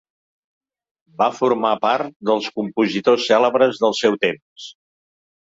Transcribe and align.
Va 1.21 1.27
formar 1.39 1.73
part 1.83 2.15
dels 2.31 2.47
compositors 2.57 3.29
cèlebres 3.33 3.83
del 3.85 3.95
seu 4.01 4.19
temps. 4.27 4.69